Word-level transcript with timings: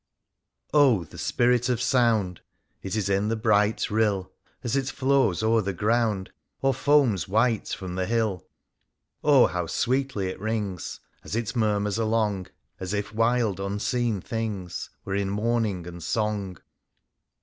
Oh! 0.73 1.03
the 1.03 1.19
Sinrit 1.19 1.69
of 1.69 1.79
Sound! 1.79 2.41
It 2.81 2.95
is 2.95 3.07
in 3.07 3.27
the 3.27 3.35
bright 3.35 3.91
rill. 3.91 4.31
As 4.63 4.75
it 4.75 4.87
flows 4.87 5.43
o'er 5.43 5.61
the 5.61 5.73
ground. 5.75 6.31
Or 6.63 6.73
foams 6.73 7.27
white 7.27 7.67
from 7.67 7.93
the 7.93 8.07
hill. 8.07 8.47
Oh 9.23 9.45
I 9.45 9.51
how 9.51 9.67
sweetly, 9.67 10.29
it 10.29 10.39
rings 10.39 11.01
As 11.23 11.35
it 11.35 11.55
murmurs 11.55 11.99
along. 11.99 12.47
As 12.79 12.95
if 12.95 13.13
wild, 13.13 13.59
unseen 13.59 14.21
things 14.21 14.89
Were 15.05 15.13
in 15.13 15.29
mourning 15.29 15.85
and 15.85 16.01
song. 16.01 16.57